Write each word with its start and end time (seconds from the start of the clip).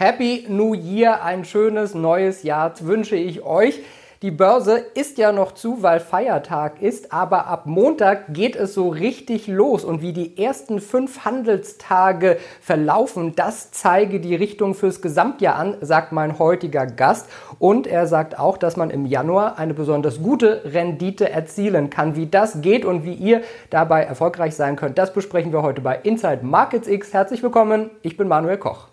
Happy 0.00 0.46
New 0.48 0.74
Year, 0.74 1.24
ein 1.24 1.44
schönes 1.44 1.92
neues 1.92 2.44
Jahr 2.44 2.72
wünsche 2.82 3.16
ich 3.16 3.42
euch. 3.42 3.80
Die 4.22 4.30
Börse 4.30 4.76
ist 4.94 5.18
ja 5.18 5.32
noch 5.32 5.50
zu, 5.50 5.82
weil 5.82 5.98
Feiertag 5.98 6.80
ist, 6.80 7.12
aber 7.12 7.48
ab 7.48 7.66
Montag 7.66 8.32
geht 8.32 8.54
es 8.54 8.74
so 8.74 8.90
richtig 8.90 9.48
los. 9.48 9.82
Und 9.82 10.00
wie 10.00 10.12
die 10.12 10.38
ersten 10.38 10.80
fünf 10.80 11.24
Handelstage 11.24 12.36
verlaufen, 12.60 13.34
das 13.34 13.72
zeige 13.72 14.20
die 14.20 14.36
Richtung 14.36 14.74
fürs 14.74 15.02
Gesamtjahr 15.02 15.56
an, 15.56 15.76
sagt 15.80 16.12
mein 16.12 16.38
heutiger 16.38 16.86
Gast. 16.86 17.28
Und 17.58 17.88
er 17.88 18.06
sagt 18.06 18.38
auch, 18.38 18.56
dass 18.56 18.76
man 18.76 18.90
im 18.90 19.04
Januar 19.04 19.58
eine 19.58 19.74
besonders 19.74 20.22
gute 20.22 20.62
Rendite 20.64 21.28
erzielen 21.28 21.90
kann. 21.90 22.14
Wie 22.14 22.26
das 22.26 22.60
geht 22.60 22.84
und 22.84 23.02
wie 23.02 23.14
ihr 23.14 23.42
dabei 23.70 24.04
erfolgreich 24.04 24.54
sein 24.54 24.76
könnt, 24.76 24.96
das 24.96 25.12
besprechen 25.12 25.52
wir 25.52 25.62
heute 25.62 25.80
bei 25.80 25.96
Inside 25.96 26.42
Markets 26.42 26.86
X. 26.86 27.12
Herzlich 27.12 27.42
willkommen, 27.42 27.90
ich 28.02 28.16
bin 28.16 28.28
Manuel 28.28 28.58
Koch. 28.58 28.86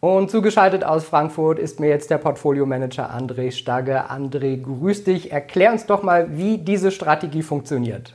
Und 0.00 0.30
zugeschaltet 0.30 0.82
aus 0.82 1.04
Frankfurt 1.04 1.58
ist 1.58 1.78
mir 1.78 1.90
jetzt 1.90 2.08
der 2.08 2.16
Portfolio-Manager 2.16 3.14
André 3.14 3.52
Stagge. 3.52 4.10
André, 4.10 4.56
grüß 4.56 5.04
dich. 5.04 5.30
Erklär 5.30 5.72
uns 5.72 5.84
doch 5.84 6.02
mal, 6.02 6.38
wie 6.38 6.56
diese 6.56 6.90
Strategie 6.90 7.42
funktioniert. 7.42 8.14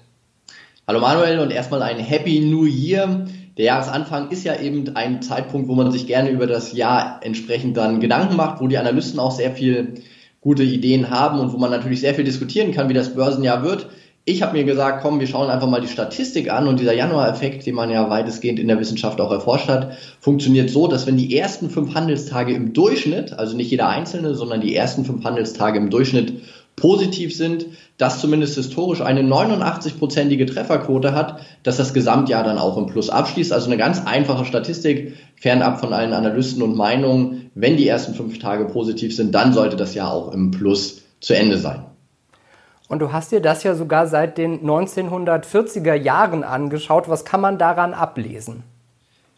Hallo 0.87 0.99
Manuel 0.99 1.37
und 1.39 1.51
erstmal 1.51 1.83
ein 1.83 1.99
Happy 1.99 2.39
New 2.39 2.65
Year. 2.65 3.27
Der 3.57 3.65
Jahresanfang 3.65 4.31
ist 4.31 4.43
ja 4.43 4.59
eben 4.59 4.95
ein 4.95 5.21
Zeitpunkt, 5.21 5.67
wo 5.67 5.75
man 5.75 5.91
sich 5.91 6.07
gerne 6.07 6.31
über 6.31 6.47
das 6.47 6.73
Jahr 6.73 7.19
entsprechend 7.21 7.77
dann 7.77 7.99
Gedanken 7.99 8.35
macht, 8.35 8.61
wo 8.61 8.67
die 8.67 8.79
Analysten 8.79 9.19
auch 9.19 9.31
sehr 9.31 9.51
viel 9.51 9.93
gute 10.41 10.63
Ideen 10.63 11.11
haben 11.11 11.39
und 11.39 11.53
wo 11.53 11.57
man 11.57 11.69
natürlich 11.69 12.01
sehr 12.01 12.15
viel 12.15 12.25
diskutieren 12.25 12.71
kann, 12.71 12.89
wie 12.89 12.93
das 12.95 13.13
Börsenjahr 13.13 13.61
wird. 13.63 13.89
Ich 14.27 14.41
habe 14.41 14.53
mir 14.57 14.63
gesagt, 14.63 15.03
komm, 15.03 15.19
wir 15.19 15.27
schauen 15.27 15.51
einfach 15.51 15.69
mal 15.69 15.81
die 15.81 15.87
Statistik 15.87 16.51
an 16.51 16.67
und 16.67 16.79
dieser 16.79 16.95
Januar-Effekt, 16.95 17.63
den 17.67 17.75
man 17.75 17.91
ja 17.91 18.09
weitestgehend 18.09 18.57
in 18.57 18.67
der 18.67 18.79
Wissenschaft 18.79 19.21
auch 19.21 19.31
erforscht 19.31 19.67
hat, 19.67 19.97
funktioniert 20.19 20.71
so, 20.71 20.87
dass 20.87 21.05
wenn 21.05 21.15
die 21.15 21.37
ersten 21.37 21.69
fünf 21.69 21.93
Handelstage 21.93 22.51
im 22.55 22.73
Durchschnitt, 22.73 23.33
also 23.33 23.55
nicht 23.55 23.69
jeder 23.69 23.87
einzelne, 23.87 24.33
sondern 24.33 24.61
die 24.61 24.75
ersten 24.75 25.05
fünf 25.05 25.23
Handelstage 25.23 25.77
im 25.77 25.91
Durchschnitt 25.91 26.41
positiv 26.75 27.35
sind, 27.35 27.67
dass 27.99 28.19
zumindest 28.19 28.55
historisch 28.55 29.01
eine 29.01 29.21
89-prozentige 29.21 30.47
Trefferquote 30.47 31.13
hat, 31.13 31.41
dass 31.61 31.77
das 31.77 31.93
Gesamtjahr 31.93 32.43
dann 32.43 32.57
auch 32.57 32.77
im 32.77 32.87
Plus 32.87 33.11
abschließt. 33.11 33.53
Also 33.53 33.67
eine 33.67 33.77
ganz 33.77 34.07
einfache 34.07 34.45
Statistik, 34.45 35.13
fernab 35.35 35.79
von 35.79 35.93
allen 35.93 36.13
Analysten 36.13 36.63
und 36.63 36.75
Meinungen. 36.75 37.51
Wenn 37.53 37.77
die 37.77 37.87
ersten 37.87 38.15
fünf 38.15 38.39
Tage 38.39 38.65
positiv 38.65 39.15
sind, 39.15 39.35
dann 39.35 39.53
sollte 39.53 39.75
das 39.75 39.93
Jahr 39.93 40.11
auch 40.11 40.33
im 40.33 40.49
Plus 40.49 41.03
zu 41.21 41.35
Ende 41.35 41.59
sein. 41.59 41.85
Und 42.87 42.99
du 42.99 43.11
hast 43.11 43.31
dir 43.31 43.41
das 43.41 43.63
ja 43.63 43.73
sogar 43.73 44.07
seit 44.07 44.37
den 44.37 44.61
1940er 44.61 45.95
Jahren 45.95 46.43
angeschaut. 46.43 47.09
Was 47.09 47.25
kann 47.25 47.41
man 47.41 47.57
daran 47.57 47.93
ablesen? 47.93 48.63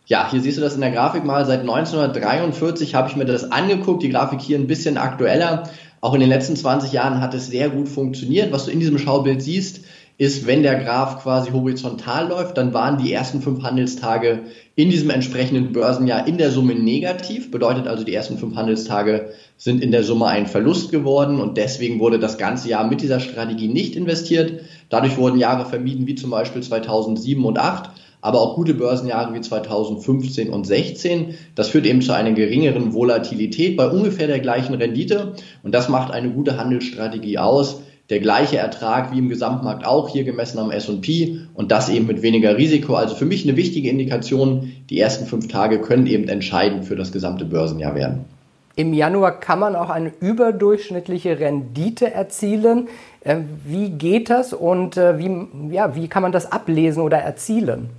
Ja, 0.05 0.29
hier 0.29 0.41
siehst 0.41 0.57
du 0.57 0.61
das 0.61 0.75
in 0.75 0.81
der 0.81 0.91
Grafik 0.91 1.23
mal. 1.23 1.45
Seit 1.45 1.61
1943 1.61 2.95
habe 2.95 3.09
ich 3.09 3.15
mir 3.15 3.25
das 3.25 3.51
angeguckt. 3.51 4.03
Die 4.03 4.09
Grafik 4.09 4.41
hier 4.41 4.57
ein 4.57 4.67
bisschen 4.67 4.97
aktueller. 4.97 5.69
Auch 5.99 6.13
in 6.13 6.19
den 6.19 6.29
letzten 6.29 6.55
20 6.55 6.91
Jahren 6.91 7.21
hat 7.21 7.33
es 7.33 7.47
sehr 7.47 7.69
gut 7.69 7.89
funktioniert. 7.89 8.51
Was 8.51 8.65
du 8.65 8.71
in 8.71 8.79
diesem 8.79 8.97
Schaubild 8.99 9.41
siehst, 9.41 9.81
ist, 10.19 10.47
wenn 10.47 10.63
der 10.63 10.83
Graph 10.83 11.21
quasi 11.21 11.51
horizontal 11.51 12.29
läuft, 12.29 12.57
dann 12.57 12.73
waren 12.73 12.97
die 12.97 13.13
ersten 13.13 13.41
fünf 13.41 13.61
Handelstage 13.61 14.45
in 14.75 14.89
diesem 14.89 15.11
entsprechenden 15.11 15.73
Börsenjahr 15.73 16.27
in 16.27 16.39
der 16.39 16.49
Summe 16.49 16.73
negativ. 16.73 17.51
Bedeutet 17.51 17.87
also, 17.87 18.03
die 18.03 18.15
ersten 18.15 18.39
fünf 18.39 18.55
Handelstage 18.55 19.29
sind 19.57 19.83
in 19.83 19.91
der 19.91 20.03
Summe 20.03 20.25
ein 20.25 20.47
Verlust 20.47 20.91
geworden 20.91 21.39
und 21.39 21.57
deswegen 21.57 21.99
wurde 21.99 22.17
das 22.17 22.39
ganze 22.39 22.67
Jahr 22.69 22.87
mit 22.87 23.01
dieser 23.01 23.19
Strategie 23.19 23.67
nicht 23.67 23.95
investiert. 23.95 24.61
Dadurch 24.89 25.17
wurden 25.17 25.37
Jahre 25.37 25.65
vermieden, 25.65 26.07
wie 26.07 26.15
zum 26.15 26.31
Beispiel 26.31 26.63
2007 26.63 27.43
und 27.45 27.55
2008 27.55 27.91
aber 28.19 28.41
auch 28.41 28.55
gute 28.55 28.73
Börsenjahre 28.73 29.33
wie 29.33 29.41
2015 29.41 30.49
und 30.49 30.65
16. 30.65 31.35
Das 31.55 31.69
führt 31.69 31.85
eben 31.85 32.01
zu 32.01 32.13
einer 32.13 32.31
geringeren 32.31 32.93
Volatilität 32.93 33.77
bei 33.77 33.87
ungefähr 33.87 34.27
der 34.27 34.39
gleichen 34.39 34.73
Rendite 34.73 35.33
und 35.63 35.73
das 35.73 35.87
macht 35.87 36.11
eine 36.11 36.31
gute 36.31 36.57
Handelsstrategie 36.57 37.37
aus 37.37 37.81
der 38.09 38.19
gleiche 38.19 38.57
Ertrag 38.57 39.11
wie 39.11 39.19
im 39.19 39.29
Gesamtmarkt 39.29 39.85
auch, 39.85 40.09
hier 40.09 40.23
gemessen 40.23 40.59
am 40.59 40.71
S&P 40.71 41.41
und 41.53 41.71
das 41.71 41.89
eben 41.89 42.07
mit 42.07 42.21
weniger 42.21 42.57
Risiko. 42.57 42.95
Also 42.95 43.15
für 43.15 43.25
mich 43.25 43.45
eine 43.45 43.57
wichtige 43.57 43.89
Indikation, 43.89 44.71
die 44.89 44.99
ersten 44.99 45.25
fünf 45.25 45.47
Tage 45.47 45.81
können 45.81 46.07
eben 46.07 46.27
entscheidend 46.29 46.85
für 46.85 46.95
das 46.95 47.11
gesamte 47.11 47.45
Börsenjahr 47.45 47.95
werden. 47.95 48.25
Im 48.77 48.93
Januar 48.93 49.39
kann 49.39 49.59
man 49.59 49.75
auch 49.75 49.89
eine 49.89 50.13
überdurchschnittliche 50.19 51.39
Rendite 51.39 52.13
erzielen. 52.13 52.87
Äh, 53.21 53.37
wie 53.65 53.89
geht 53.89 54.29
das 54.29 54.53
und 54.53 54.97
äh, 54.97 55.17
wie, 55.17 55.73
ja, 55.73 55.95
wie 55.95 56.07
kann 56.07 56.21
man 56.21 56.31
das 56.31 56.51
ablesen 56.51 57.01
oder 57.01 57.17
erzielen? 57.17 57.89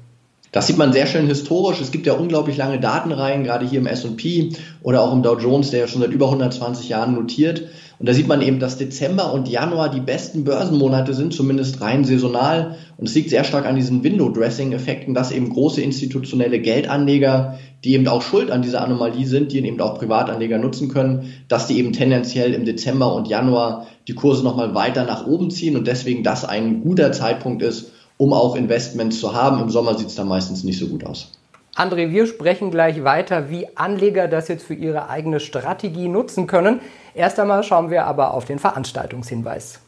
Das 0.51 0.67
sieht 0.67 0.79
man 0.79 0.95
sehr 0.95 1.07
schön 1.07 1.27
historisch. 1.27 1.81
Es 1.81 1.91
gibt 1.91 2.07
ja 2.07 2.15
unglaublich 2.15 2.57
lange 2.57 2.81
Datenreihen, 2.81 3.45
gerade 3.45 3.67
hier 3.67 3.81
im 3.81 3.87
S&P 3.87 4.51
oder 4.83 5.03
auch 5.03 5.13
im 5.13 5.23
Dow 5.23 5.37
Jones, 5.39 5.71
der 5.71 5.81
ja 5.81 5.89
schon 5.89 6.01
seit 6.01 6.13
über 6.13 6.27
120 6.27 6.89
Jahren 6.89 7.15
notiert. 7.15 7.69
Und 7.99 8.09
da 8.09 8.15
sieht 8.15 8.29
man 8.29 8.43
eben, 8.43 8.61
dass 8.61 8.79
Dezember 8.79 9.33
und 9.33 9.49
Januar 9.49 9.91
die 9.91 10.01
besten 10.01 10.45
Börsenmonate 10.45 11.15
sind, 11.15 11.35
zumindest 11.35 11.81
rein 11.81 12.05
saisonal. 12.05 12.77
Und 12.97 13.09
es 13.09 13.15
liegt 13.15 13.29
sehr 13.29 13.45
stark 13.45 13.67
an 13.67 13.75
diesen 13.75 14.05
Window-Dressing-Effekten, 14.05 15.15
dass 15.15 15.33
eben 15.33 15.51
große 15.51 15.83
institutionelle 15.83 16.61
Geldanleger, 16.61 17.59
die 17.85 17.95
eben 17.95 18.07
auch 18.07 18.23
schuld 18.23 18.51
an 18.51 18.63
dieser 18.63 18.83
Anomalie 18.83 19.27
sind, 19.27 19.53
die 19.53 19.59
eben 19.59 19.81
auch 19.81 19.99
Privatanleger 19.99 20.59
nutzen 20.59 20.89
können, 20.89 21.33
dass 21.49 21.67
die 21.67 21.79
eben 21.79 21.93
tendenziell 21.93 22.55
im 22.55 22.65
Dezember 22.65 23.15
und 23.15 23.29
Januar 23.29 23.87
die 24.07 24.15
Kurse 24.15 24.45
nochmal 24.45 24.75
weiter 24.75 25.05
nach 25.05 25.27
oben 25.27 25.51
ziehen 25.51 25.77
und 25.77 25.87
deswegen 25.87 26.23
das 26.23 26.45
ein 26.45 26.81
guter 26.81 27.13
Zeitpunkt 27.13 27.63
ist, 27.63 27.93
um 28.19 28.35
auch 28.35 28.55
Investments 28.55 29.19
zu 29.21 29.33
haben. 29.33 29.61
Im 29.61 29.71
Sommer 29.71 29.97
sieht 29.97 30.09
es 30.09 30.17
da 30.17 30.25
meistens 30.25 30.65
nicht 30.65 30.79
so 30.79 30.89
gut 30.89 31.05
aus. 31.07 31.33
André, 31.75 32.11
wir 32.11 32.27
sprechen 32.27 32.71
gleich 32.71 33.05
weiter, 33.05 33.51
wie 33.51 33.69
Anleger 33.77 34.27
das 34.27 34.49
jetzt 34.49 34.67
für 34.67 34.75
ihre 34.75 35.09
eigene 35.09 35.39
Strategie 35.39 36.09
nutzen 36.09 36.49
können. 36.49 36.81
Erst 37.15 37.39
einmal 37.39 37.63
schauen 37.63 37.91
wir 37.91 38.05
aber 38.05 38.35
auf 38.35 38.45
den 38.45 38.59
Veranstaltungshinweis. 38.59 39.81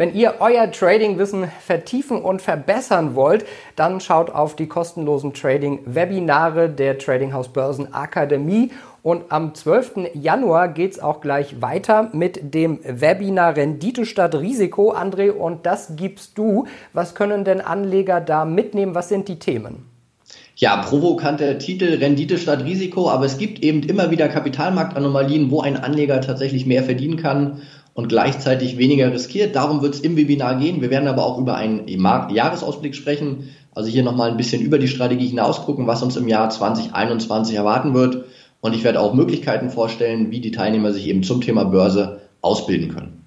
Wenn 0.00 0.14
ihr 0.14 0.36
euer 0.40 0.72
Trading-Wissen 0.72 1.48
vertiefen 1.60 2.22
und 2.22 2.40
verbessern 2.40 3.14
wollt, 3.14 3.44
dann 3.76 4.00
schaut 4.00 4.30
auf 4.30 4.56
die 4.56 4.66
kostenlosen 4.66 5.34
Trading-Webinare 5.34 6.70
der 6.70 6.96
Trading 6.96 7.34
House 7.34 7.48
Börsen 7.48 7.92
Akademie. 7.92 8.70
Und 9.02 9.24
am 9.30 9.54
12. 9.54 10.08
Januar 10.14 10.68
geht 10.68 10.92
es 10.92 11.00
auch 11.00 11.20
gleich 11.20 11.60
weiter 11.60 12.08
mit 12.14 12.54
dem 12.54 12.80
Webinar 12.82 13.56
Rendite 13.56 14.06
statt 14.06 14.34
Risiko. 14.36 14.94
André, 14.94 15.32
und 15.32 15.66
das 15.66 15.96
gibst 15.96 16.38
du. 16.38 16.66
Was 16.94 17.14
können 17.14 17.44
denn 17.44 17.60
Anleger 17.60 18.22
da 18.22 18.46
mitnehmen? 18.46 18.94
Was 18.94 19.10
sind 19.10 19.28
die 19.28 19.38
Themen? 19.38 19.84
Ja, 20.56 20.78
provokanter 20.78 21.58
Titel 21.58 21.98
Rendite 21.98 22.38
statt 22.38 22.64
Risiko, 22.64 23.10
aber 23.10 23.26
es 23.26 23.36
gibt 23.36 23.62
eben 23.62 23.82
immer 23.82 24.10
wieder 24.10 24.28
Kapitalmarktanomalien, 24.28 25.50
wo 25.50 25.60
ein 25.60 25.76
Anleger 25.76 26.22
tatsächlich 26.22 26.64
mehr 26.64 26.84
verdienen 26.84 27.18
kann 27.18 27.60
und 28.00 28.08
gleichzeitig 28.08 28.78
weniger 28.78 29.12
riskiert. 29.12 29.54
Darum 29.54 29.82
wird 29.82 29.92
es 29.94 30.00
im 30.00 30.16
Webinar 30.16 30.56
gehen. 30.56 30.80
Wir 30.80 30.88
werden 30.88 31.06
aber 31.06 31.22
auch 31.22 31.36
über 31.36 31.56
einen 31.56 31.86
Jahresausblick 31.86 32.94
sprechen. 32.94 33.50
Also 33.74 33.90
hier 33.90 34.02
nochmal 34.02 34.30
ein 34.30 34.38
bisschen 34.38 34.62
über 34.62 34.78
die 34.78 34.88
Strategie 34.88 35.26
hinaus 35.26 35.66
gucken, 35.66 35.86
was 35.86 36.02
uns 36.02 36.16
im 36.16 36.26
Jahr 36.26 36.48
2021 36.48 37.54
erwarten 37.54 37.92
wird. 37.92 38.24
Und 38.62 38.74
ich 38.74 38.84
werde 38.84 39.00
auch 39.00 39.12
Möglichkeiten 39.12 39.68
vorstellen, 39.68 40.30
wie 40.30 40.40
die 40.40 40.50
Teilnehmer 40.50 40.94
sich 40.94 41.08
eben 41.08 41.22
zum 41.22 41.42
Thema 41.42 41.64
Börse 41.64 42.22
ausbilden 42.40 42.88
können. 42.94 43.22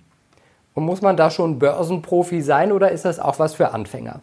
Und 0.73 0.85
muss 0.85 1.03
man 1.03 1.17
da 1.17 1.29
schon 1.29 1.59
Börsenprofi 1.59 2.41
sein 2.41 2.71
oder 2.71 2.89
ist 2.89 3.05
das 3.05 3.19
auch 3.19 3.37
was 3.37 3.53
für 3.53 3.73
Anfänger? 3.73 4.21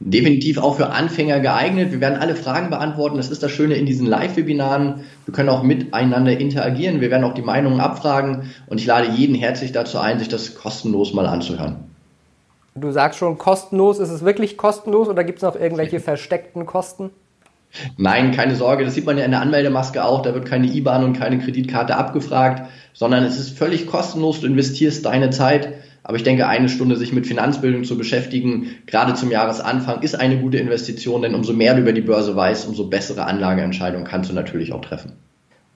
Definitiv 0.00 0.58
auch 0.58 0.76
für 0.76 0.90
Anfänger 0.90 1.40
geeignet. 1.40 1.90
Wir 1.90 2.00
werden 2.00 2.18
alle 2.18 2.36
Fragen 2.36 2.70
beantworten. 2.70 3.16
Das 3.16 3.30
ist 3.30 3.42
das 3.42 3.50
Schöne 3.50 3.74
in 3.74 3.86
diesen 3.86 4.06
Live-Webinaren. 4.06 5.04
Wir 5.24 5.34
können 5.34 5.48
auch 5.48 5.62
miteinander 5.62 6.38
interagieren. 6.38 7.00
Wir 7.00 7.10
werden 7.10 7.24
auch 7.24 7.34
die 7.34 7.42
Meinungen 7.42 7.80
abfragen. 7.80 8.50
Und 8.66 8.80
ich 8.80 8.86
lade 8.86 9.08
jeden 9.08 9.34
herzlich 9.34 9.72
dazu 9.72 9.98
ein, 9.98 10.18
sich 10.18 10.28
das 10.28 10.54
kostenlos 10.54 11.12
mal 11.14 11.26
anzuhören. 11.26 11.76
Du 12.74 12.92
sagst 12.92 13.18
schon 13.18 13.38
kostenlos. 13.38 13.98
Ist 13.98 14.10
es 14.10 14.24
wirklich 14.24 14.56
kostenlos 14.56 15.08
oder 15.08 15.24
gibt 15.24 15.38
es 15.38 15.42
noch 15.42 15.56
irgendwelche 15.56 16.00
versteckten 16.00 16.64
Kosten? 16.64 17.10
Nein, 17.96 18.32
keine 18.32 18.56
Sorge, 18.56 18.84
das 18.84 18.94
sieht 18.94 19.06
man 19.06 19.18
ja 19.18 19.24
in 19.24 19.30
der 19.30 19.40
Anmeldemaske 19.40 20.04
auch, 20.04 20.22
da 20.22 20.34
wird 20.34 20.46
keine 20.46 20.66
IBAN 20.66 21.04
und 21.04 21.12
keine 21.12 21.38
Kreditkarte 21.38 21.96
abgefragt, 21.96 22.68
sondern 22.92 23.24
es 23.24 23.38
ist 23.38 23.56
völlig 23.56 23.86
kostenlos, 23.86 24.40
du 24.40 24.46
investierst 24.46 25.04
deine 25.04 25.30
Zeit 25.30 25.74
aber 26.08 26.16
ich 26.16 26.22
denke, 26.22 26.46
eine 26.46 26.70
Stunde 26.70 26.96
sich 26.96 27.12
mit 27.12 27.26
Finanzbildung 27.26 27.84
zu 27.84 27.98
beschäftigen, 27.98 28.76
gerade 28.86 29.12
zum 29.12 29.30
Jahresanfang, 29.30 30.00
ist 30.00 30.18
eine 30.18 30.38
gute 30.38 30.56
Investition, 30.56 31.20
denn 31.20 31.34
umso 31.34 31.52
mehr 31.52 31.74
du 31.74 31.82
über 31.82 31.92
die 31.92 32.00
Börse 32.00 32.34
weißt, 32.34 32.66
umso 32.66 32.88
bessere 32.88 33.26
Anlageentscheidungen 33.26 34.06
kannst 34.06 34.30
du 34.30 34.34
natürlich 34.34 34.72
auch 34.72 34.80
treffen. 34.80 35.12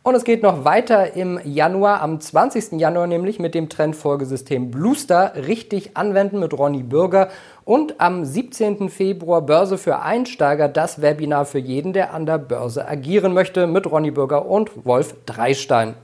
Und 0.05 0.15
es 0.15 0.25
geht 0.25 0.43
noch 0.43 0.65
weiter 0.65 1.15
im 1.15 1.39
Januar, 1.45 2.01
am 2.01 2.19
20. 2.19 2.81
Januar 2.81 3.07
nämlich 3.07 3.41
mit 3.41 3.55
dem 3.55 3.69
Trendfolgesystem 3.69 4.71
Bluester 4.71 5.35
richtig 5.47 5.99
anwenden 5.99 6.41
mit 6.41 6.55
Ronny 6.55 6.83
Bürger 6.83 7.29
und 7.65 8.01
am 8.01 8.25
17. 8.25 8.89
Februar 8.89 9.43
Börse 9.43 9.79
für 9.79 10.01
Einsteiger, 10.01 10.69
das 10.69 11.01
Webinar 11.01 11.45
für 11.45 11.59
jeden, 11.59 11.93
der 11.93 12.13
an 12.13 12.27
der 12.27 12.39
Börse 12.39 12.89
agieren 12.89 13.33
möchte 13.35 13.67
mit 13.67 13.91
Ronny 13.91 14.11
Bürger 14.11 14.47
und 14.47 14.85
Wolf 14.85 15.15
Dreistein. 15.27 15.95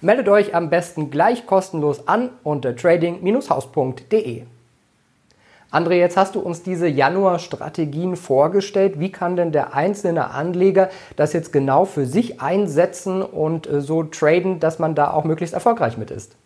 Meldet 0.00 0.28
euch 0.28 0.54
am 0.54 0.70
besten 0.70 1.10
gleich 1.10 1.46
kostenlos 1.46 2.08
an 2.08 2.30
unter 2.42 2.76
trading-haus.de. 2.76 4.42
André, 5.70 5.94
jetzt 5.94 6.16
hast 6.16 6.36
du 6.36 6.40
uns 6.40 6.62
diese 6.62 6.86
Januar-Strategien 6.86 8.14
vorgestellt. 8.14 9.00
Wie 9.00 9.10
kann 9.10 9.34
denn 9.34 9.50
der 9.50 9.74
einzelne 9.74 10.30
Anleger 10.30 10.88
das 11.16 11.32
jetzt 11.32 11.52
genau 11.52 11.84
für 11.84 12.06
sich 12.06 12.40
einsetzen 12.40 13.22
und 13.22 13.66
äh, 13.66 13.80
so 13.80 14.04
traden, 14.04 14.60
dass 14.60 14.78
man 14.78 14.94
da 14.94 15.10
auch 15.10 15.24
möglichst 15.24 15.52
erfolgreich 15.52 15.98
mit 15.98 16.12
ist? 16.12 16.36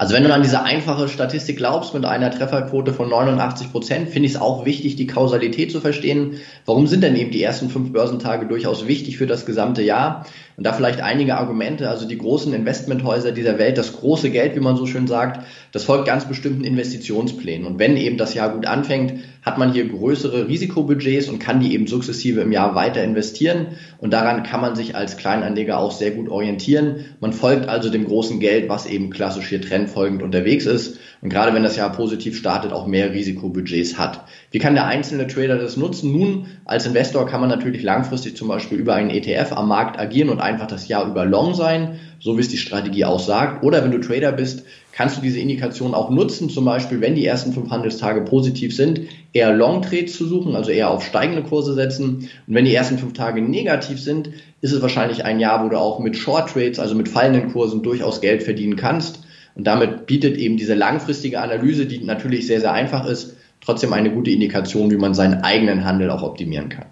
Also 0.00 0.14
wenn 0.14 0.22
du 0.22 0.32
an 0.32 0.42
diese 0.42 0.62
einfache 0.62 1.08
Statistik 1.08 1.56
glaubst 1.56 1.92
mit 1.92 2.04
einer 2.04 2.30
Trefferquote 2.30 2.92
von 2.92 3.08
89 3.08 3.72
Prozent, 3.72 4.08
finde 4.08 4.28
ich 4.28 4.34
es 4.36 4.40
auch 4.40 4.64
wichtig, 4.64 4.94
die 4.94 5.08
Kausalität 5.08 5.72
zu 5.72 5.80
verstehen. 5.80 6.34
Warum 6.66 6.86
sind 6.86 7.02
denn 7.02 7.16
eben 7.16 7.32
die 7.32 7.42
ersten 7.42 7.68
fünf 7.68 7.92
Börsentage 7.92 8.46
durchaus 8.46 8.86
wichtig 8.86 9.18
für 9.18 9.26
das 9.26 9.44
gesamte 9.44 9.82
Jahr? 9.82 10.24
Und 10.56 10.64
da 10.64 10.72
vielleicht 10.72 11.00
einige 11.00 11.36
Argumente. 11.36 11.88
Also 11.88 12.06
die 12.06 12.18
großen 12.18 12.52
Investmenthäuser 12.52 13.32
dieser 13.32 13.58
Welt, 13.58 13.78
das 13.78 13.92
große 13.92 14.30
Geld, 14.30 14.54
wie 14.54 14.60
man 14.60 14.76
so 14.76 14.86
schön 14.86 15.08
sagt, 15.08 15.44
das 15.70 15.84
folgt 15.84 16.06
ganz 16.06 16.24
bestimmten 16.24 16.64
Investitionsplänen. 16.64 17.66
Und 17.66 17.80
wenn 17.80 17.96
eben 17.96 18.18
das 18.18 18.34
Jahr 18.34 18.50
gut 18.50 18.66
anfängt, 18.66 19.14
hat 19.42 19.56
man 19.56 19.72
hier 19.72 19.88
größere 19.88 20.48
Risikobudgets 20.48 21.28
und 21.28 21.38
kann 21.38 21.60
die 21.60 21.74
eben 21.74 21.86
sukzessive 21.86 22.40
im 22.40 22.52
Jahr 22.52 22.74
weiter 22.74 23.02
investieren. 23.02 23.68
Und 23.98 24.12
daran 24.12 24.42
kann 24.42 24.60
man 24.60 24.74
sich 24.74 24.96
als 24.96 25.16
Kleinanleger 25.16 25.78
auch 25.78 25.92
sehr 25.92 26.10
gut 26.10 26.28
orientieren. 26.28 27.04
Man 27.20 27.32
folgt 27.32 27.68
also 27.68 27.88
dem 27.88 28.06
großen 28.06 28.40
Geld, 28.40 28.68
was 28.68 28.86
eben 28.86 29.10
klassisch 29.10 29.48
hier 29.48 29.60
trendfolgend 29.88 30.22
unterwegs 30.22 30.66
ist. 30.66 30.98
Und 31.20 31.30
gerade 31.30 31.52
wenn 31.52 31.64
das 31.64 31.76
Jahr 31.76 31.90
positiv 31.90 32.36
startet, 32.36 32.72
auch 32.72 32.86
mehr 32.86 33.12
Risikobudgets 33.12 33.98
hat. 33.98 34.24
Wie 34.52 34.58
kann 34.58 34.74
der 34.74 34.86
einzelne 34.86 35.26
Trader 35.26 35.58
das 35.58 35.76
nutzen? 35.76 36.12
Nun, 36.12 36.46
als 36.64 36.86
Investor 36.86 37.26
kann 37.26 37.40
man 37.40 37.50
natürlich 37.50 37.82
langfristig 37.82 38.36
zum 38.36 38.46
Beispiel 38.48 38.78
über 38.78 38.94
einen 38.94 39.10
ETF 39.10 39.52
am 39.52 39.68
Markt 39.68 39.98
agieren 39.98 40.28
und 40.28 40.40
einfach 40.40 40.68
das 40.68 40.86
Jahr 40.86 41.08
über 41.08 41.24
long 41.24 41.54
sein, 41.54 41.98
so 42.20 42.36
wie 42.36 42.40
es 42.40 42.48
die 42.48 42.56
Strategie 42.56 43.04
auch 43.04 43.18
sagt. 43.18 43.64
Oder 43.64 43.82
wenn 43.82 43.90
du 43.90 43.98
Trader 43.98 44.30
bist, 44.30 44.64
kannst 44.92 45.16
du 45.16 45.20
diese 45.20 45.40
Indikation 45.40 45.94
auch 45.94 46.10
nutzen, 46.10 46.50
zum 46.50 46.64
Beispiel, 46.64 47.00
wenn 47.00 47.14
die 47.14 47.26
ersten 47.26 47.52
fünf 47.52 47.70
Handelstage 47.70 48.20
positiv 48.22 48.74
sind, 48.74 49.00
eher 49.32 49.52
Long 49.54 49.82
Trades 49.82 50.16
zu 50.16 50.26
suchen, 50.26 50.54
also 50.54 50.70
eher 50.70 50.90
auf 50.90 51.04
steigende 51.04 51.42
Kurse 51.42 51.74
setzen. 51.74 52.28
Und 52.46 52.54
wenn 52.54 52.64
die 52.64 52.74
ersten 52.74 52.98
fünf 52.98 53.12
Tage 53.12 53.42
negativ 53.42 54.00
sind, 54.00 54.30
ist 54.60 54.72
es 54.72 54.82
wahrscheinlich 54.82 55.24
ein 55.24 55.40
Jahr, 55.40 55.64
wo 55.64 55.68
du 55.68 55.78
auch 55.78 55.98
mit 55.98 56.16
Short 56.16 56.50
Trades, 56.50 56.78
also 56.78 56.94
mit 56.94 57.08
fallenden 57.08 57.52
Kursen 57.52 57.82
durchaus 57.82 58.20
Geld 58.20 58.42
verdienen 58.44 58.76
kannst. 58.76 59.20
Und 59.58 59.66
damit 59.66 60.06
bietet 60.06 60.36
eben 60.36 60.56
diese 60.56 60.74
langfristige 60.74 61.40
Analyse, 61.40 61.86
die 61.86 62.02
natürlich 62.04 62.46
sehr, 62.46 62.60
sehr 62.60 62.72
einfach 62.72 63.04
ist, 63.04 63.36
trotzdem 63.60 63.92
eine 63.92 64.10
gute 64.10 64.30
Indikation, 64.30 64.90
wie 64.90 64.96
man 64.96 65.14
seinen 65.14 65.42
eigenen 65.42 65.84
Handel 65.84 66.10
auch 66.10 66.22
optimieren 66.22 66.68
kann. 66.68 66.86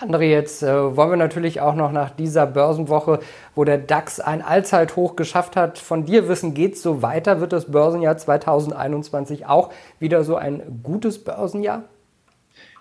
André, 0.00 0.24
jetzt 0.24 0.62
äh, 0.62 0.96
wollen 0.96 1.10
wir 1.10 1.16
natürlich 1.16 1.60
auch 1.60 1.74
noch 1.74 1.90
nach 1.90 2.10
dieser 2.10 2.46
Börsenwoche, 2.46 3.20
wo 3.54 3.64
der 3.64 3.78
DAX 3.78 4.20
ein 4.20 4.42
Allzeithoch 4.42 5.16
geschafft 5.16 5.56
hat, 5.56 5.78
von 5.78 6.04
dir 6.04 6.28
wissen, 6.28 6.54
geht 6.54 6.74
es 6.74 6.82
so 6.82 7.02
weiter? 7.02 7.40
Wird 7.40 7.52
das 7.52 7.70
Börsenjahr 7.70 8.16
2021 8.16 9.46
auch 9.46 9.70
wieder 9.98 10.22
so 10.22 10.36
ein 10.36 10.80
gutes 10.84 11.22
Börsenjahr? 11.24 11.84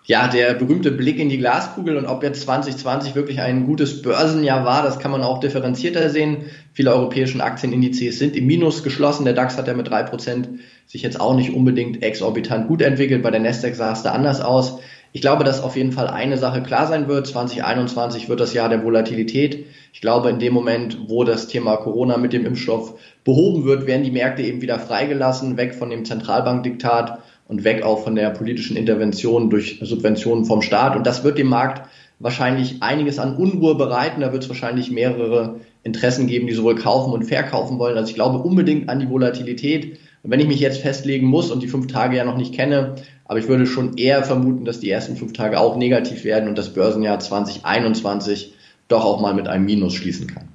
Ja, 0.08 0.30
der 0.30 0.54
berühmte 0.54 0.92
Blick 0.92 1.20
in 1.20 1.28
die 1.28 1.38
Glaskugel 1.38 1.98
und 1.98 2.06
ob 2.06 2.24
jetzt 2.24 2.44
2020 2.44 3.14
wirklich 3.14 3.42
ein 3.42 3.66
gutes 3.66 4.02
Börsenjahr 4.02 4.64
war, 4.64 4.82
das 4.82 5.00
kann 5.00 5.12
man 5.12 5.22
auch 5.22 5.42
differenzierter 5.42 6.10
sehen. 6.10 6.46
Viele 6.72 6.94
europäischen 6.94 7.42
Aktienindizes 7.42 8.18
sind 8.18 8.38
im 8.38 8.48
Minus 8.48 8.84
geschlossen. 8.84 9.26
Der 9.26 9.34
DAX 9.34 9.58
hat 9.58 9.68
ja 9.68 9.74
mit 9.74 9.90
drei 9.90 10.04
Prozent 10.04 10.48
sich 10.86 11.02
jetzt 11.02 11.20
auch 11.20 11.36
nicht 11.36 11.54
unbedingt 11.54 12.04
exorbitant 12.04 12.70
gut 12.70 12.82
entwickelt. 12.82 13.22
Bei 13.22 13.32
der 13.32 13.42
Nasdaq 13.42 13.76
sah 13.76 13.92
es 13.92 14.04
da 14.04 14.14
anders 14.14 14.40
aus. 14.40 14.80
Ich 15.12 15.20
glaube, 15.20 15.44
dass 15.44 15.62
auf 15.62 15.76
jeden 15.76 15.92
Fall 15.92 16.08
eine 16.08 16.38
Sache 16.38 16.64
klar 16.64 16.88
sein 16.88 17.10
wird. 17.10 17.28
2021 17.28 18.30
wird 18.30 18.40
das 18.40 18.54
Jahr 18.54 18.70
der 18.70 18.86
Volatilität. 18.86 19.66
Ich 19.92 20.00
glaube, 20.00 20.30
in 20.30 20.40
dem 20.40 20.54
Moment, 20.54 21.10
wo 21.10 21.26
das 21.26 21.50
Thema 21.50 21.76
Corona 21.76 22.16
mit 22.16 22.32
dem 22.32 22.46
Impfstoff 22.46 22.98
behoben 23.26 23.66
wird, 23.66 23.88
werden 23.88 24.04
die 24.04 24.12
Märkte 24.12 24.42
eben 24.44 24.62
wieder 24.62 24.80
freigelassen, 24.80 25.58
weg 25.58 25.76
von 25.76 25.90
dem 25.90 26.06
Zentralbankdiktat 26.06 27.20
und 27.48 27.64
weg 27.64 27.84
auch 27.84 28.04
von 28.04 28.16
der 28.16 28.30
politischen 28.32 28.76
Intervention 28.78 29.50
durch 29.50 29.80
Subventionen 29.82 30.46
vom 30.46 30.62
Staat. 30.62 30.96
Und 30.96 31.08
das 31.08 31.24
wird 31.24 31.38
dem 31.38 31.48
Markt 31.48 31.88
wahrscheinlich 32.20 32.82
einiges 32.82 33.20
an 33.20 33.36
Unruhe 33.36 33.76
bereiten. 33.76 34.22
Da 34.22 34.34
wird 34.34 34.44
es 34.44 34.50
wahrscheinlich 34.50 34.92
mehrere 34.92 35.62
Interessen 35.84 36.28
geben, 36.28 36.48
die 36.48 36.54
sowohl 36.54 36.76
kaufen 36.76 37.14
und 37.14 37.24
verkaufen 37.24 37.80
wollen. 37.80 37.98
Also 37.98 38.10
ich 38.10 38.16
glaube 38.16 38.40
unbedingt 38.40 38.90
an 38.90 39.00
die 39.00 39.10
Volatilität. 39.10 40.00
Und 40.24 40.32
wenn 40.32 40.40
ich 40.40 40.48
mich 40.48 40.60
jetzt 40.60 40.82
festlegen 40.82 41.28
muss 41.28 41.52
und 41.52 41.64
die 41.64 41.68
fünf 41.68 41.88
Tage 41.88 42.18
ja 42.18 42.26
noch 42.26 42.38
nicht 42.38 42.54
kenne, 42.54 42.96
aber 43.26 43.40
ich 43.40 43.48
würde 43.48 43.66
schon 43.66 43.98
eher 43.98 44.24
vermuten, 44.24 44.66
dass 44.66 44.80
die 44.80 44.90
ersten 44.90 45.16
fünf 45.16 45.34
Tage 45.34 45.60
auch 45.60 45.78
negativ 45.78 46.24
werden 46.24 46.50
und 46.50 46.58
das 46.58 46.74
Börsenjahr 46.74 47.20
2021 47.20 48.54
doch 48.88 49.06
auch 49.06 49.22
mal 49.22 49.34
mit 49.34 49.48
einem 49.48 49.66
Minus 49.66 49.94
schließen 49.94 50.28
kann. 50.28 50.47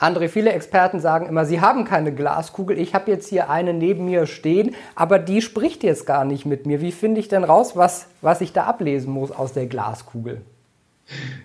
André, 0.00 0.28
viele 0.28 0.52
Experten 0.52 0.98
sagen 0.98 1.26
immer, 1.26 1.44
sie 1.44 1.60
haben 1.60 1.84
keine 1.84 2.14
Glaskugel. 2.14 2.78
Ich 2.78 2.94
habe 2.94 3.10
jetzt 3.10 3.28
hier 3.28 3.50
eine 3.50 3.74
neben 3.74 4.06
mir 4.06 4.26
stehen, 4.26 4.74
aber 4.94 5.18
die 5.18 5.42
spricht 5.42 5.82
jetzt 5.82 6.06
gar 6.06 6.24
nicht 6.24 6.46
mit 6.46 6.66
mir. 6.66 6.80
Wie 6.80 6.90
finde 6.90 7.20
ich 7.20 7.28
denn 7.28 7.44
raus, 7.44 7.76
was, 7.76 8.06
was 8.22 8.40
ich 8.40 8.54
da 8.54 8.64
ablesen 8.64 9.12
muss 9.12 9.30
aus 9.30 9.52
der 9.52 9.66
Glaskugel? 9.66 10.40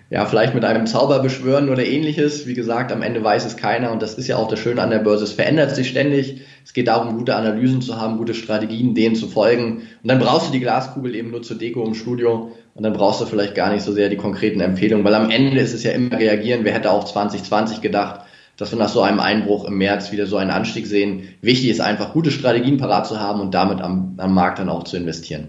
Ja, 0.08 0.24
vielleicht 0.24 0.54
mit 0.54 0.64
einem 0.64 0.86
Zauber 0.86 1.18
beschwören 1.18 1.68
oder 1.68 1.84
ähnliches. 1.84 2.46
Wie 2.46 2.54
gesagt, 2.54 2.92
am 2.92 3.02
Ende 3.02 3.22
weiß 3.22 3.44
es 3.44 3.56
keiner 3.58 3.90
und 3.90 4.00
das 4.00 4.14
ist 4.14 4.28
ja 4.28 4.36
auch 4.36 4.48
das 4.48 4.60
Schöne 4.60 4.80
an 4.80 4.90
der 4.90 5.00
Börse. 5.00 5.24
Es 5.24 5.32
verändert 5.32 5.74
sich 5.74 5.90
ständig. 5.90 6.42
Es 6.64 6.72
geht 6.72 6.88
darum, 6.88 7.18
gute 7.18 7.34
Analysen 7.34 7.82
zu 7.82 8.00
haben, 8.00 8.16
gute 8.16 8.32
Strategien, 8.32 8.94
denen 8.94 9.16
zu 9.16 9.26
folgen. 9.26 9.82
Und 10.02 10.08
dann 10.08 10.20
brauchst 10.20 10.48
du 10.48 10.52
die 10.52 10.60
Glaskugel 10.60 11.14
eben 11.14 11.30
nur 11.30 11.42
zur 11.42 11.58
Deko 11.58 11.84
im 11.84 11.94
Studio 11.94 12.52
und 12.74 12.82
dann 12.84 12.92
brauchst 12.92 13.20
du 13.20 13.26
vielleicht 13.26 13.54
gar 13.54 13.72
nicht 13.72 13.82
so 13.82 13.92
sehr 13.92 14.08
die 14.08 14.16
konkreten 14.16 14.60
Empfehlungen, 14.60 15.04
weil 15.04 15.14
am 15.14 15.30
Ende 15.30 15.60
ist 15.60 15.74
es 15.74 15.82
ja 15.82 15.90
immer 15.90 16.16
reagieren. 16.16 16.60
Wer 16.62 16.72
hätte 16.72 16.92
auch 16.92 17.04
2020 17.04 17.80
gedacht, 17.80 18.20
dass 18.56 18.72
wir 18.72 18.78
nach 18.78 18.88
so 18.88 19.02
einem 19.02 19.20
Einbruch 19.20 19.64
im 19.64 19.78
März 19.78 20.12
wieder 20.12 20.26
so 20.26 20.36
einen 20.36 20.50
Anstieg 20.50 20.86
sehen. 20.86 21.28
Wichtig 21.42 21.70
ist 21.70 21.80
einfach, 21.80 22.12
gute 22.12 22.30
Strategien 22.30 22.78
parat 22.78 23.06
zu 23.06 23.20
haben 23.20 23.40
und 23.40 23.52
damit 23.52 23.80
am, 23.80 24.14
am 24.16 24.34
Markt 24.34 24.58
dann 24.58 24.68
auch 24.68 24.84
zu 24.84 24.96
investieren. 24.96 25.48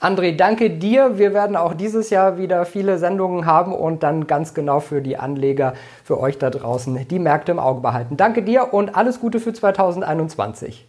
André, 0.00 0.34
danke 0.34 0.68
dir. 0.68 1.16
Wir 1.18 1.32
werden 1.32 1.54
auch 1.54 1.74
dieses 1.74 2.10
Jahr 2.10 2.36
wieder 2.36 2.64
viele 2.64 2.98
Sendungen 2.98 3.46
haben 3.46 3.72
und 3.72 4.02
dann 4.02 4.26
ganz 4.26 4.52
genau 4.52 4.80
für 4.80 5.00
die 5.00 5.16
Anleger, 5.16 5.74
für 6.02 6.18
euch 6.18 6.38
da 6.38 6.50
draußen, 6.50 7.06
die 7.08 7.18
Märkte 7.20 7.52
im 7.52 7.60
Auge 7.60 7.80
behalten. 7.82 8.16
Danke 8.16 8.42
dir 8.42 8.74
und 8.74 8.96
alles 8.96 9.20
Gute 9.20 9.38
für 9.38 9.52
2021. 9.52 10.88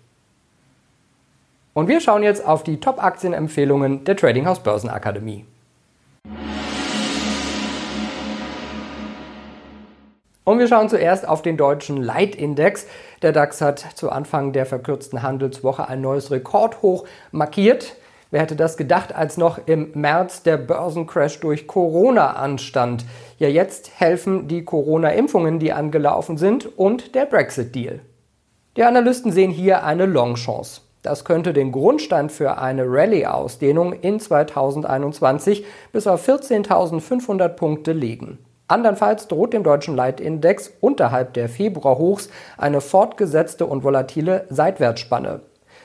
Und 1.76 1.88
wir 1.88 2.02
schauen 2.02 2.24
jetzt 2.24 2.44
auf 2.44 2.64
die 2.64 2.80
Top-Aktienempfehlungen 2.80 4.04
der 4.04 4.16
Trading 4.16 4.48
House 4.48 4.62
Börsenakademie. 4.62 5.46
Und 10.46 10.60
wir 10.60 10.68
schauen 10.68 10.90
zuerst 10.90 11.28
auf 11.28 11.42
den 11.42 11.56
deutschen 11.56 11.98
Leitindex. 11.98 12.86
Der 13.22 13.32
DAX 13.32 13.62
hat 13.62 13.80
zu 13.96 14.10
Anfang 14.10 14.52
der 14.52 14.66
verkürzten 14.66 15.22
Handelswoche 15.22 15.88
ein 15.88 16.02
neues 16.02 16.32
Rekordhoch 16.32 17.06
markiert. 17.32 17.96
Wer 18.30 18.42
hätte 18.42 18.56
das 18.56 18.78
gedacht, 18.78 19.16
als 19.16 19.38
noch 19.38 19.60
im 19.68 19.92
März 19.94 20.42
der 20.44 20.58
Börsencrash 20.58 21.40
durch 21.40 21.68
Corona 21.68 22.32
anstand? 22.34 23.06
Ja, 23.38 23.48
jetzt 23.48 23.92
helfen 24.00 24.48
die 24.48 24.66
Corona-Impfungen, 24.66 25.60
die 25.60 25.72
angelaufen 25.72 26.38
sind, 26.38 26.78
und 26.78 27.14
der 27.14 27.26
Brexit-Deal. 27.26 28.00
Die 28.76 28.84
Analysten 28.84 29.32
sehen 29.32 29.52
hier 29.52 29.84
eine 29.84 30.08
Long-Chance. 30.08 30.82
Das 31.04 31.26
könnte 31.26 31.54
den 31.54 31.72
Grundstein 31.72 32.30
für 32.30 32.58
eine 32.58 32.86
Rallye-Ausdehnung 32.86 33.94
in 33.94 34.20
2021 34.20 35.64
bis 35.92 36.08
auf 36.08 36.28
14.500 36.28 37.50
Punkte 37.50 37.92
legen. 37.92 38.40
Andernfalls 38.74 39.28
droht 39.28 39.54
dem 39.54 39.62
deutschen 39.62 39.96
Leitindex 39.96 40.74
unterhalb 40.82 41.36
der 41.36 41.48
Februarhochs 41.48 42.32
eine 42.58 42.82
fortgesetzte 42.82 43.68
und 43.68 43.84
volatile 43.84 44.48
Seitwärtsspanne, 44.50 45.42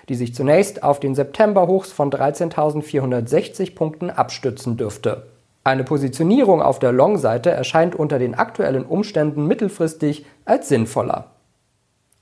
die 0.09 0.15
sich 0.15 0.35
zunächst 0.35 0.83
auf 0.83 0.99
den 0.99 1.15
Septemberhochs 1.15 1.93
von 1.93 2.11
13.460 2.11 3.75
Punkten 3.75 4.09
abstützen 4.09 4.79
dürfte. 4.79 5.25
Eine 5.65 5.85
Positionierung 5.85 6.63
auf 6.63 6.79
der 6.79 6.93
Long-Seite 6.93 7.51
erscheint 7.51 7.95
unter 7.95 8.19
den 8.19 8.35
aktuellen 8.35 8.87
Umständen 8.87 9.47
mittelfristig 9.47 10.25
als 10.47 10.71
sinnvoller. 10.71 11.27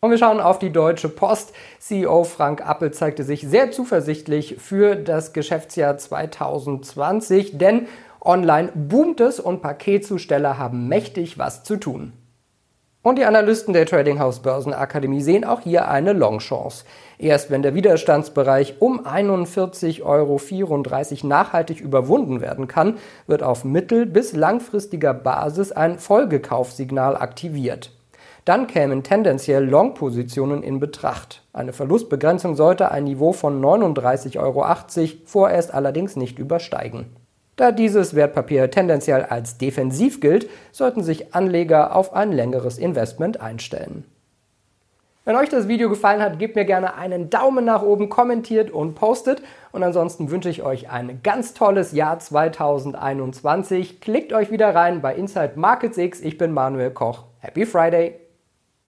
Und 0.01 0.11
wir 0.11 0.19
schauen 0.19 0.41
auf 0.41 0.59
die 0.59 0.71
Deutsche 0.71 1.09
Post. 1.09 1.53
CEO 1.79 2.25
Frank 2.25 2.61
Appel 2.65 2.93
zeigte 2.93 3.25
sich 3.25 3.43
sehr 3.43 3.71
zuversichtlich 3.71 4.57
für 4.59 4.95
das 4.95 5.33
Geschäftsjahr 5.33 5.97
2020, 5.97 7.57
denn 7.57 7.89
Online 8.21 8.71
boomt 8.75 9.21
es 9.21 9.41
und 9.41 9.63
Paketzusteller 9.63 10.59
haben 10.59 10.89
mächtig 10.89 11.39
was 11.39 11.65
zu 11.65 11.77
tun. 11.77 12.13
Und 13.07 13.21
die 13.21 13.25
Analysten 13.25 13.73
der 13.73 13.87
Trading 13.87 14.19
House 14.19 14.41
Börsenakademie 14.41 15.21
sehen 15.21 15.45
auch 15.45 15.61
hier 15.61 15.89
eine 15.89 16.13
Longchance. 16.13 16.85
Erst 17.19 17.53
wenn 17.53 17.63
der 17.63 17.77
Widerstandsbereich 17.77 18.81
um 18.81 19.07
41,34 19.07 20.03
Euro 20.03 21.29
nachhaltig 21.29 21.81
überwunden 21.81 22.41
werden 22.41 22.67
kann, 22.67 22.97
wird 23.29 23.45
auf 23.45 23.65
mittel- 23.65 24.07
bis 24.07 24.33
langfristiger 24.33 25.15
Basis 25.15 25.71
ein 25.71 26.01
Folgekaufsignal 26.01 27.17
aktiviert. 27.17 27.93
Dann 28.45 28.67
kämen 28.67 29.05
tendenziell 29.05 29.65
Long-Positionen 29.65 30.65
in 30.65 30.81
Betracht. 30.81 31.45
Eine 31.53 31.73
Verlustbegrenzung 31.73 32.57
sollte 32.57 32.91
ein 32.91 33.05
Niveau 33.05 33.33
von 33.33 33.61
39,80 33.61 34.39
Euro 34.41 34.65
vorerst 35.27 35.73
allerdings 35.73 36.17
nicht 36.17 36.41
übersteigen. 36.41 37.07
Da 37.57 37.73
dieses 37.73 38.15
Wertpapier 38.15 38.71
tendenziell 38.71 39.25
als 39.25 39.57
defensiv 39.57 40.21
gilt, 40.21 40.49
sollten 40.73 41.03
sich 41.03 41.35
Anleger 41.35 41.97
auf 41.97 42.13
ein 42.13 42.31
längeres 42.31 42.77
Investment 42.77 43.41
einstellen. 43.41 44.05
Wenn 45.25 45.35
euch 45.35 45.49
das 45.49 45.67
Video 45.67 45.89
gefallen 45.89 46.23
hat, 46.23 46.39
gebt 46.39 46.55
mir 46.55 46.65
gerne 46.65 46.95
einen 46.95 47.31
Daumen 47.31 47.65
nach 47.65 47.83
oben, 47.83 48.09
kommentiert 48.09 48.71
und 48.71 48.95
postet. 48.95 49.43
Und 49.73 49.83
ansonsten 49.83 50.31
wünsche 50.31 50.51
ich 50.51 50.63
euch 50.63 50.89
ein 50.89 51.21
ganz 51.25 51.53
tolles 51.53 51.91
Jahr 51.91 52.21
2021. 52.21 54.01
Klickt 54.01 54.33
euch 54.33 54.53
wieder 54.53 54.73
rein 54.73 55.01
bei 55.01 55.17
Inside 55.17 55.55
Markets 55.57 55.99
X. 55.99 56.21
Ich 56.21 56.39
bin 56.39 56.53
Manuel 56.53 56.93
Koch. 56.93 57.25
Happy 57.41 57.67
Friday! 57.67 58.26